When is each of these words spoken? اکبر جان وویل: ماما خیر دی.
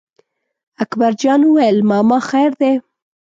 اکبر 0.83 1.11
جان 1.21 1.41
وویل: 1.45 1.77
ماما 1.89 2.19
خیر 2.29 2.51
دی. 2.59 2.73